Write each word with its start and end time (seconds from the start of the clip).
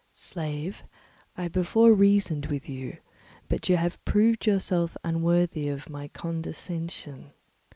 "Slave, 0.15 0.81
I 1.37 1.47
before 1.47 1.93
reasoned 1.93 2.47
with 2.47 2.67
you, 2.67 2.97
but 3.47 3.69
you 3.69 3.77
have 3.77 4.03
proved 4.03 4.47
yourself 4.47 4.97
unworthy 5.03 5.69
of 5.69 5.91
my 5.91 6.07
condescension. 6.07 7.33